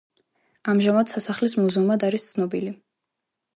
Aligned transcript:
ამჟამად 0.73 1.13
სასახლის 1.15 1.55
მუზეუმად 1.61 2.07
არის 2.09 2.25
ცნობილი. 2.33 2.75